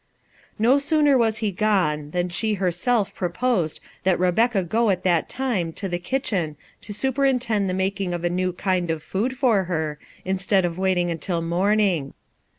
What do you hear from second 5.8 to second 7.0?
the kitchen to